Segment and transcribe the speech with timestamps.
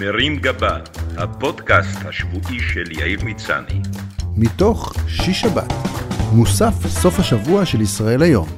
[0.00, 0.78] מרים גבה,
[1.16, 3.80] הפודקאסט השבועי של יאיר מצני.
[4.36, 5.72] מתוך שיש שבת,
[6.32, 8.48] מוסף סוף השבוע של ישראל היום.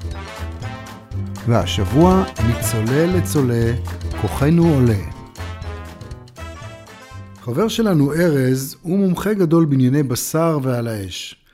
[1.48, 3.72] והשבוע מצולה לצולה,
[4.20, 4.98] כוחנו עולה.
[7.40, 11.44] חבר שלנו ארז הוא מומחה גדול בענייני בשר ועל האש.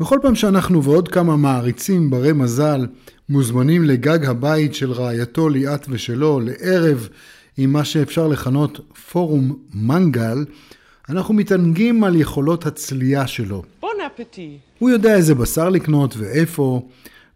[0.00, 2.86] בכל פעם שאנחנו ועוד כמה מעריצים ברי מזל
[3.28, 7.08] מוזמנים לגג הבית של רעייתו ליאת ושלו לערב
[7.62, 8.80] עם מה שאפשר לכנות
[9.10, 10.44] פורום מנגל,
[11.08, 13.62] אנחנו מתענגים על יכולות הצלייה שלו.
[13.80, 14.58] בון אפטי.
[14.78, 16.88] הוא יודע איזה בשר לקנות ואיפה,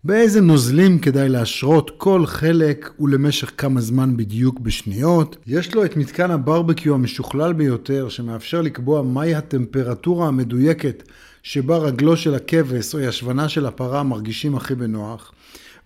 [0.04, 5.36] באיזה נוזלים כדאי להשרות כל חלק ולמשך כמה זמן בדיוק בשניות.
[5.46, 11.02] יש לו את מתקן הברבקיו המשוכלל ביותר שמאפשר לקבוע מהי הטמפרטורה המדויקת
[11.42, 15.32] שבה רגלו של הכבש או ישבנה של הפרה מרגישים הכי בנוח.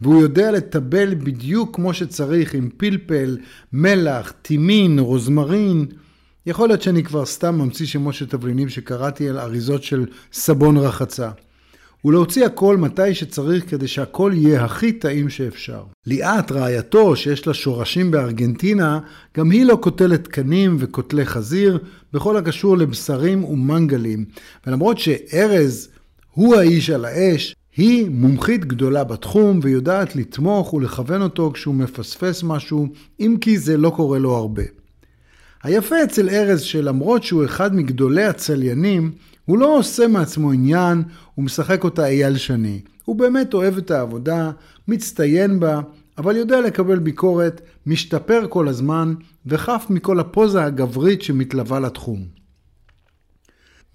[0.01, 3.39] והוא יודע לטבל בדיוק כמו שצריך עם פלפל,
[3.73, 5.87] מלח, טימין, רוזמרין.
[6.47, 11.31] יכול להיות שאני כבר סתם ממציא שמות של תבלינים שקראתי על אריזות של סבון רחצה.
[12.05, 15.83] ולהוציא הכל מתי שצריך כדי שהכל יהיה הכי טעים שאפשר.
[16.07, 18.99] ליאת, רעייתו, שיש לה שורשים בארגנטינה,
[19.37, 21.79] גם היא לא קוטלת תקנים וקוטלי חזיר,
[22.13, 24.25] בכל הקשור לבשרים ומנגלים.
[24.67, 25.89] ולמרות שארז
[26.31, 32.89] הוא האיש על האש, היא מומחית גדולה בתחום ויודעת לתמוך ולכוון אותו כשהוא מפספס משהו,
[33.21, 34.63] אם כי זה לא קורה לו הרבה.
[35.63, 39.13] היפה אצל ארז שלמרות שהוא אחד מגדולי הצליינים,
[39.45, 41.03] הוא לא עושה מעצמו עניין
[41.39, 42.81] ומשחק אותה אייל שני.
[43.05, 44.51] הוא באמת אוהב את העבודה,
[44.89, 45.81] מצטיין בה,
[46.19, 49.15] אבל יודע לקבל ביקורת, משתפר כל הזמן
[49.47, 52.38] וחף מכל הפוזה הגברית שמתלווה לתחום.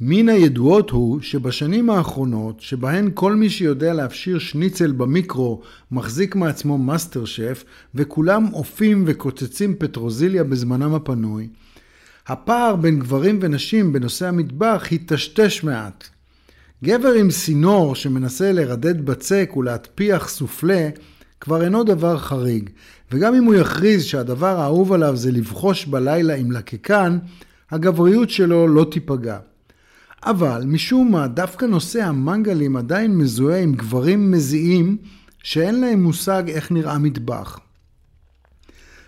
[0.02, 7.26] מן הידועות הוא שבשנים האחרונות, שבהן כל מי שיודע להפשיר שניצל במיקרו מחזיק מעצמו מאסטר
[7.26, 7.64] שף,
[7.96, 11.48] וכולם אופים וקוצצים פטרוזיליה בזמנם הפנוי,
[12.28, 16.08] הפער בין גברים ונשים בנושא המטבח היטשטש מעט.
[16.84, 20.90] גבר עם סינור שמנסה לרדד בצק ולהטפיח סופלה,
[21.40, 22.70] כבר אינו דבר חריג,
[23.12, 27.18] וגם אם הוא יכריז שהדבר האהוב עליו זה לבחוש בבלילה עם לקקן,
[27.72, 29.40] הגבריות שלו לא תיפגע.
[30.26, 34.98] אבל משום מה דווקא נושא המנגלים עדיין מזוהה עם גברים מזיעים
[35.44, 37.60] שאין להם מושג איך נראה מטבח.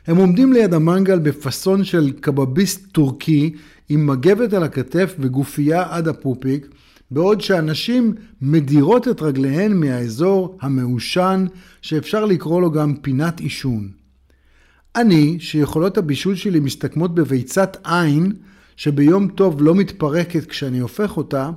[0.07, 3.53] הם עומדים ליד המנגל בפאסון של קבביסט טורקי
[3.89, 6.67] עם מגבת על הכתף וגופייה עד הפופיק,
[7.11, 11.45] בעוד שאנשים מדירות את רגליהן מהאזור המעושן
[11.81, 13.89] שאפשר לקרוא לו גם פינת עישון.
[14.95, 18.31] אני, שיכולות הבישול שלי מסתכמות בביצת עין,
[18.77, 21.49] שביום טוב לא מתפרקת כשאני הופך אותה,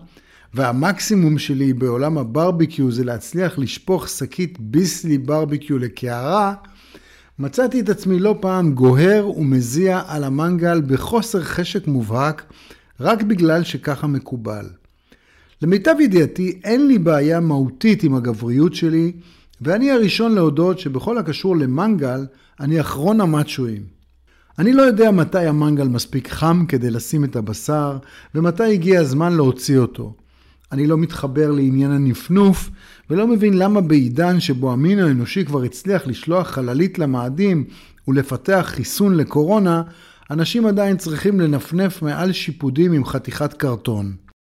[0.54, 6.54] והמקסימום שלי בעולם הברביקיו זה להצליח לשפוך שקית ביסלי ברביקיו לקערה,
[7.38, 12.52] מצאתי את עצמי לא פעם גוהר ומזיע על המנגל בחוסר חשק מובהק,
[13.00, 14.66] רק בגלל שככה מקובל.
[15.62, 19.12] למיטב ידיעתי, אין לי בעיה מהותית עם הגבריות שלי,
[19.60, 22.26] ואני הראשון להודות שבכל הקשור למנגל,
[22.60, 23.97] אני אחרון המצ'ואים.
[24.58, 27.98] אני לא יודע מתי המנגל מספיק חם כדי לשים את הבשר,
[28.34, 30.14] ומתי הגיע הזמן להוציא אותו.
[30.72, 32.70] אני לא מתחבר לעניין הנפנוף,
[33.10, 37.64] ולא מבין למה בעידן שבו המין האנושי כבר הצליח לשלוח חללית למאדים
[38.08, 39.82] ולפתח חיסון לקורונה,
[40.30, 44.12] אנשים עדיין צריכים לנפנף מעל שיפודים עם חתיכת קרטון.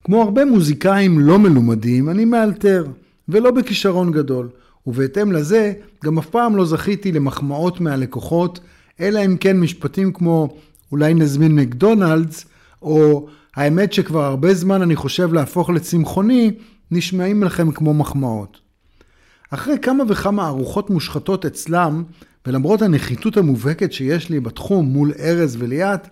[0.03, 2.85] כמו הרבה מוזיקאים לא מלומדים, אני מאלתר,
[3.29, 4.49] ולא בכישרון גדול,
[4.87, 5.73] ובהתאם לזה,
[6.05, 8.59] גם אף פעם לא זכיתי למחמאות מהלקוחות,
[8.99, 10.57] אלא אם כן משפטים כמו
[10.91, 12.45] אולי נזמין מקדונלדס,
[12.81, 16.51] או האמת שכבר הרבה זמן אני חושב להפוך לצמחוני,
[16.91, 18.57] נשמעים לכם כמו מחמאות.
[19.49, 22.03] אחרי כמה וכמה ארוחות מושחתות אצלם,
[22.47, 26.07] ולמרות הנחיתות המובהקת שיש לי בתחום מול ארז וליאת,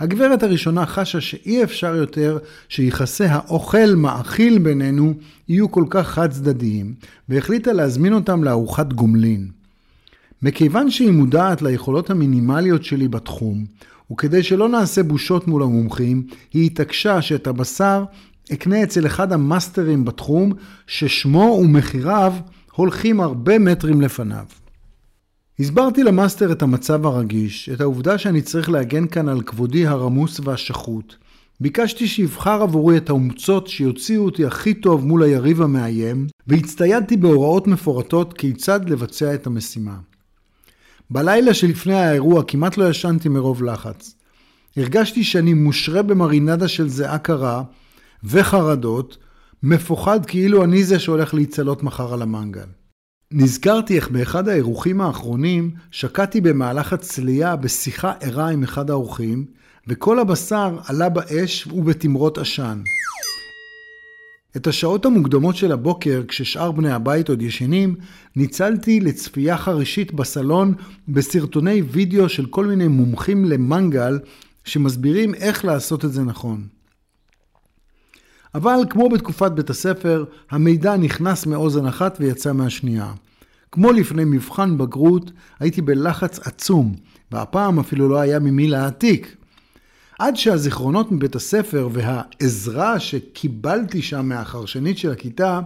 [0.00, 5.14] הגברת הראשונה חשה שאי אפשר יותר שיחסי האוכל מאכיל בינינו
[5.48, 6.94] יהיו כל כך חד צדדיים,
[7.28, 9.63] והחליטה להזמין אותם לארוחת גומלין.
[10.42, 13.64] מכיוון שהיא מודעת ליכולות המינימליות שלי בתחום,
[14.12, 18.04] וכדי שלא נעשה בושות מול המומחים, היא התעקשה שאת הבשר
[18.52, 20.52] אקנה אצל אחד המאסטרים בתחום,
[20.86, 22.34] ששמו ומחיריו
[22.72, 24.44] הולכים הרבה מטרים לפניו.
[25.60, 31.14] הסברתי למאסטר את המצב הרגיש, את העובדה שאני צריך להגן כאן על כבודי הרמוס והשחוט.
[31.60, 38.32] ביקשתי שיבחר עבורי את האומצות שיוציאו אותי הכי טוב מול היריב המאיים, והצטיידתי בהוראות מפורטות
[38.32, 39.96] כיצד לבצע את המשימה.
[41.10, 44.14] בלילה שלפני האירוע כמעט לא ישנתי מרוב לחץ.
[44.76, 47.62] הרגשתי שאני מושרה במרינדה של זיעה קרה
[48.24, 49.18] וחרדות,
[49.62, 52.66] מפוחד כאילו אני זה שהולך להיצלות מחר על המנגל.
[53.32, 59.44] נזכרתי איך באחד האירוחים האחרונים שקעתי במהלך הצלייה בשיחה ערה עם אחד האורחים,
[59.88, 62.82] וכל הבשר עלה באש ובתמרות עשן.
[64.56, 67.94] את השעות המוקדמות של הבוקר, כששאר בני הבית עוד ישנים,
[68.36, 70.74] ניצלתי לצפייה חרישית בסלון
[71.08, 74.18] בסרטוני וידאו של כל מיני מומחים למנגל
[74.64, 76.66] שמסבירים איך לעשות את זה נכון.
[78.54, 83.12] אבל כמו בתקופת בית הספר, המידע נכנס מאוזן אחת ויצא מהשנייה.
[83.72, 85.30] כמו לפני מבחן בגרות,
[85.60, 86.94] הייתי בלחץ עצום,
[87.32, 89.36] והפעם אפילו לא היה ממי להעתיק.
[90.18, 95.60] עד שהזיכרונות מבית הספר והעזרה שקיבלתי שם מהחרשנית של הכיתה,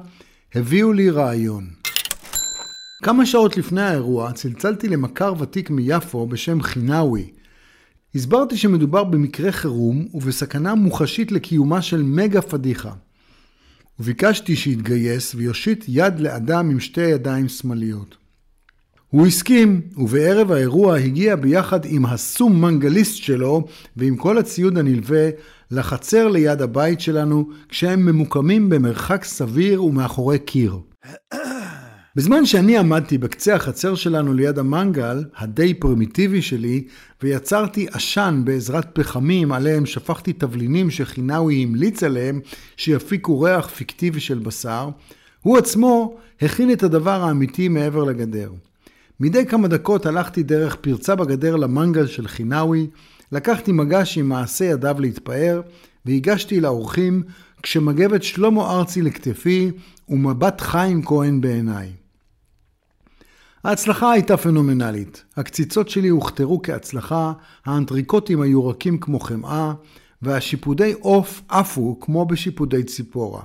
[0.54, 1.66] הביאו לי רעיון.
[3.02, 7.30] כמה שעות לפני האירוע צלצלתי למכר ותיק מיפו בשם חינאווי.
[8.14, 12.92] הסברתי שמדובר במקרה חירום ובסכנה מוחשית לקיומה של מגה פדיחה.
[14.00, 18.16] וביקשתי שיתגייס ויושיט יד לאדם עם שתי ידיים שמאליות.
[19.10, 23.64] הוא הסכים, ובערב האירוע הגיע ביחד עם הסום מנגליסט שלו
[23.96, 25.28] ועם כל הציוד הנלווה
[25.70, 30.78] לחצר ליד הבית שלנו, כשהם ממוקמים במרחק סביר ומאחורי קיר.
[32.16, 36.84] בזמן שאני עמדתי בקצה החצר שלנו ליד המנגל, הדי פרימיטיבי שלי,
[37.22, 42.40] ויצרתי עשן בעזרת פחמים עליהם שפכתי תבלינים שחינאווי המליץ עליהם
[42.76, 44.88] שיפיקו ריח פיקטיבי של בשר,
[45.42, 48.50] הוא עצמו הכין את הדבר האמיתי מעבר לגדר.
[49.20, 52.86] מדי כמה דקות הלכתי דרך פרצה בגדר למנגל של חינאווי,
[53.32, 55.60] לקחתי מגש עם מעשה ידיו להתפאר,
[56.06, 57.22] והגשתי לאורחים
[57.62, 59.70] כשמגבת שלמה ארצי לכתפי
[60.08, 61.92] ומבט חיים כהן בעיניי.
[63.64, 65.24] ההצלחה הייתה פנומנלית.
[65.36, 67.32] הקציצות שלי הוכתרו כהצלחה,
[67.64, 69.72] האנטריקוטים היו רכים כמו חמאה,
[70.22, 73.42] והשיפודי עוף עפו כמו בשיפודי ציפורה.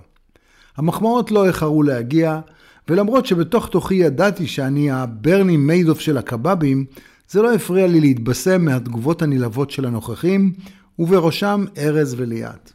[0.77, 2.39] המחמאות לא איחרו להגיע,
[2.87, 6.85] ולמרות שבתוך תוכי ידעתי שאני הברני מיידוף של הקבבים,
[7.29, 10.53] זה לא הפריע לי להתבשם מהתגובות הנלהבות של הנוכחים,
[10.99, 12.71] ובראשם ארז וליאת.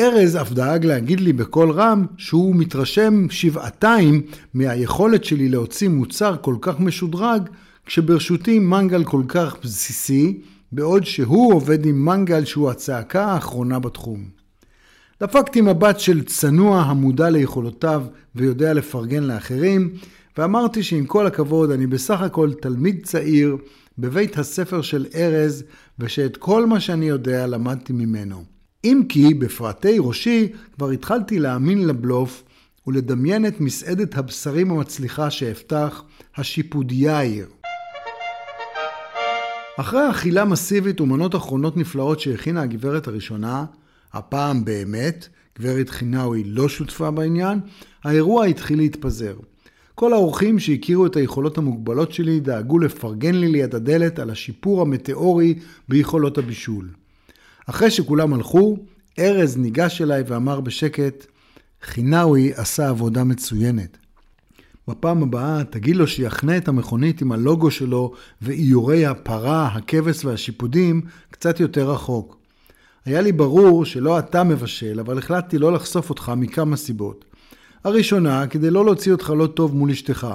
[0.00, 4.22] ארז אף דאג להגיד לי בקול רם שהוא מתרשם שבעתיים
[4.54, 7.48] מהיכולת שלי להוציא מוצר כל כך משודרג,
[7.86, 10.40] כשברשותי מנגל כל כך בסיסי,
[10.72, 14.43] בעוד שהוא עובד עם מנגל שהוא הצעקה האחרונה בתחום.
[15.22, 19.90] דפקתי מבט של צנוע המודע ליכולותיו ויודע לפרגן לאחרים,
[20.38, 23.56] ואמרתי שעם כל הכבוד אני בסך הכל תלמיד צעיר
[23.98, 25.64] בבית הספר של ארז,
[25.98, 28.44] ושאת כל מה שאני יודע למדתי ממנו.
[28.84, 32.42] אם כי בפרטי ראשי כבר התחלתי להאמין לבלוף
[32.86, 36.02] ולדמיין את מסעדת הבשרים המצליחה שאפתח,
[36.36, 37.46] השיפודיה העיר.
[39.76, 43.64] אחרי אכילה מסיבית ומנות אחרונות נפלאות שהכינה הגברת הראשונה,
[44.14, 45.28] הפעם באמת,
[45.58, 47.60] גברת חינאווי לא שותפה בעניין,
[48.04, 49.36] האירוע התחיל להתפזר.
[49.94, 55.54] כל האורחים שהכירו את היכולות המוגבלות שלי דאגו לפרגן לי ליד הדלת על השיפור המטאורי
[55.88, 56.88] ביכולות הבישול.
[57.66, 58.76] אחרי שכולם הלכו,
[59.18, 61.26] ארז ניגש אליי ואמר בשקט,
[61.82, 63.98] חינאווי עשה עבודה מצוינת.
[64.88, 68.12] בפעם הבאה תגיד לו שיחנה את המכונית עם הלוגו שלו
[68.42, 71.00] ואיורי הפרה, הכבש והשיפודים
[71.30, 72.43] קצת יותר רחוק.
[73.06, 77.24] היה לי ברור שלא אתה מבשל, אבל החלטתי לא לחשוף אותך מכמה סיבות.
[77.84, 80.26] הראשונה, כדי לא להוציא אותך לא טוב מול אשתך.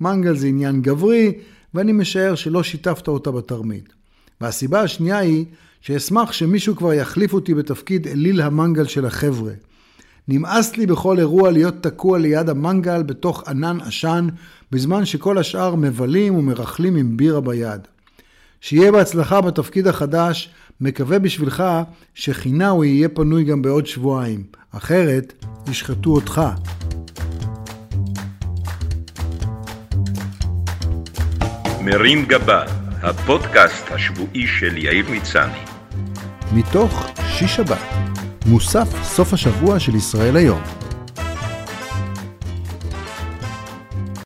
[0.00, 1.32] מנגל זה עניין גברי,
[1.74, 3.92] ואני משער שלא שיתפת אותה בתרמית.
[4.40, 5.44] והסיבה השנייה היא
[5.80, 9.52] שאשמח שמישהו כבר יחליף אותי בתפקיד אליל המנגל של החבר'ה.
[10.28, 14.28] נמאס לי בכל אירוע להיות תקוע ליד המנגל בתוך ענן עשן,
[14.72, 17.80] בזמן שכל השאר מבלים ומרכלים עם בירה ביד.
[18.60, 21.64] שיהיה בהצלחה בתפקיד החדש, מקווה בשבילך
[22.14, 26.42] שחינאווי יהיה פנוי גם בעוד שבועיים, אחרת ישחטו אותך.
[31.80, 32.64] מרים גבה,
[33.02, 35.58] הפודקאסט השבועי של יאיר מצני.
[36.52, 37.78] מתוך שיש שבת,
[38.46, 40.85] מוסף סוף השבוע של ישראל היום.